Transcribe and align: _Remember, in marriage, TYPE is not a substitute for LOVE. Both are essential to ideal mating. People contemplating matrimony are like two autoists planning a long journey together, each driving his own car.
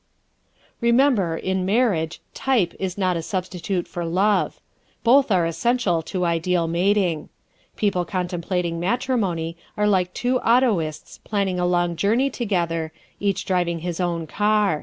_Remember, 0.81 1.39
in 1.39 1.63
marriage, 1.63 2.21
TYPE 2.33 2.73
is 2.79 2.97
not 2.97 3.15
a 3.15 3.21
substitute 3.21 3.87
for 3.87 4.03
LOVE. 4.03 4.59
Both 5.03 5.29
are 5.29 5.45
essential 5.45 6.01
to 6.01 6.25
ideal 6.25 6.67
mating. 6.67 7.29
People 7.75 8.03
contemplating 8.03 8.79
matrimony 8.79 9.57
are 9.77 9.85
like 9.87 10.11
two 10.15 10.39
autoists 10.39 11.19
planning 11.23 11.59
a 11.59 11.67
long 11.67 11.95
journey 11.95 12.31
together, 12.31 12.91
each 13.19 13.45
driving 13.45 13.81
his 13.81 13.99
own 13.99 14.25
car. 14.25 14.79